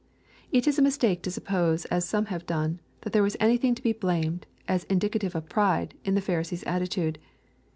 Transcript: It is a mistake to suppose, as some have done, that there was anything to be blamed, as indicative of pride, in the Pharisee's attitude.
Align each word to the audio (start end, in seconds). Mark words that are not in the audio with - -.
It 0.51 0.65
is 0.67 0.79
a 0.79 0.81
mistake 0.81 1.21
to 1.21 1.29
suppose, 1.29 1.85
as 1.85 2.09
some 2.09 2.25
have 2.33 2.47
done, 2.47 2.79
that 3.01 3.13
there 3.13 3.21
was 3.21 3.37
anything 3.39 3.75
to 3.75 3.83
be 3.83 3.93
blamed, 3.93 4.47
as 4.67 4.83
indicative 4.85 5.35
of 5.35 5.47
pride, 5.47 5.93
in 6.03 6.15
the 6.15 6.21
Pharisee's 6.21 6.63
attitude. 6.63 7.19